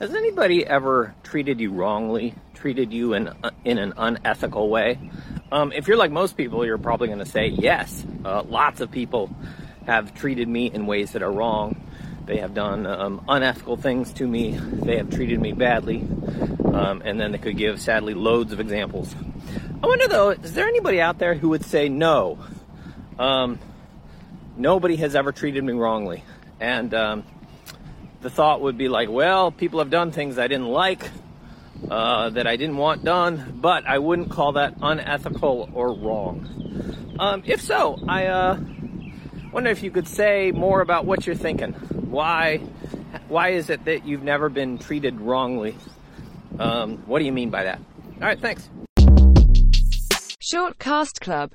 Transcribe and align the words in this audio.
Has 0.00 0.12
anybody 0.12 0.66
ever 0.66 1.14
treated 1.22 1.60
you 1.60 1.70
wrongly, 1.70 2.34
treated 2.54 2.92
you 2.92 3.14
in 3.14 3.32
in 3.64 3.78
an 3.78 3.94
unethical 3.96 4.68
way? 4.68 4.98
Um, 5.52 5.70
if 5.70 5.86
you're 5.86 5.96
like 5.96 6.10
most 6.10 6.36
people, 6.36 6.66
you're 6.66 6.78
probably 6.78 7.06
going 7.06 7.20
to 7.20 7.26
say 7.26 7.46
yes. 7.46 8.04
Uh, 8.24 8.42
lots 8.42 8.80
of 8.80 8.90
people 8.90 9.30
have 9.86 10.12
treated 10.12 10.48
me 10.48 10.66
in 10.66 10.86
ways 10.86 11.12
that 11.12 11.22
are 11.22 11.30
wrong. 11.30 11.80
They 12.26 12.38
have 12.38 12.54
done 12.54 12.86
um, 12.86 13.24
unethical 13.28 13.76
things 13.76 14.12
to 14.14 14.26
me. 14.26 14.58
They 14.58 14.96
have 14.96 15.10
treated 15.10 15.40
me 15.40 15.52
badly, 15.52 16.00
um, 16.00 17.00
and 17.04 17.20
then 17.20 17.30
they 17.30 17.38
could 17.38 17.56
give, 17.56 17.80
sadly, 17.80 18.14
loads 18.14 18.52
of 18.52 18.58
examples. 18.58 19.14
I 19.80 19.86
wonder 19.86 20.08
though, 20.08 20.30
is 20.30 20.54
there 20.54 20.66
anybody 20.66 21.00
out 21.00 21.18
there 21.18 21.34
who 21.36 21.50
would 21.50 21.64
say 21.64 21.88
no? 21.88 22.40
Um, 23.16 23.60
nobody 24.56 24.96
has 24.96 25.14
ever 25.14 25.30
treated 25.30 25.62
me 25.62 25.72
wrongly, 25.72 26.24
and 26.58 26.92
um, 26.94 27.24
the 28.24 28.30
thought 28.30 28.62
would 28.62 28.78
be 28.78 28.88
like, 28.88 29.10
well, 29.10 29.50
people 29.50 29.80
have 29.80 29.90
done 29.90 30.10
things 30.10 30.38
I 30.38 30.48
didn't 30.48 30.68
like, 30.68 31.10
uh, 31.90 32.30
that 32.30 32.46
I 32.46 32.56
didn't 32.56 32.78
want 32.78 33.04
done, 33.04 33.58
but 33.60 33.86
I 33.86 33.98
wouldn't 33.98 34.30
call 34.30 34.52
that 34.52 34.76
unethical 34.80 35.68
or 35.74 35.92
wrong. 35.92 37.14
Um, 37.18 37.42
if 37.44 37.60
so, 37.60 38.02
I 38.08 38.26
uh, 38.28 38.58
wonder 39.52 39.68
if 39.68 39.82
you 39.82 39.90
could 39.90 40.08
say 40.08 40.52
more 40.52 40.80
about 40.80 41.04
what 41.04 41.26
you're 41.26 41.36
thinking. 41.36 41.74
Why, 41.74 42.62
why 43.28 43.50
is 43.50 43.68
it 43.68 43.84
that 43.84 44.06
you've 44.06 44.22
never 44.22 44.48
been 44.48 44.78
treated 44.78 45.20
wrongly? 45.20 45.76
Um, 46.58 47.02
what 47.04 47.18
do 47.18 47.26
you 47.26 47.32
mean 47.32 47.50
by 47.50 47.64
that? 47.64 47.78
All 48.22 48.26
right, 48.26 48.40
thanks. 48.40 48.70
Short 50.40 50.78
Cast 50.78 51.20
Club 51.20 51.50